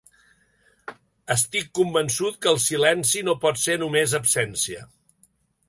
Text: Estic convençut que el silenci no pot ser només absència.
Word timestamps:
Estic 1.35 1.69
convençut 1.81 2.41
que 2.45 2.51
el 2.53 2.59
silenci 2.65 3.23
no 3.29 3.37
pot 3.47 3.63
ser 3.67 3.79
només 3.85 4.19
absència. 4.23 4.85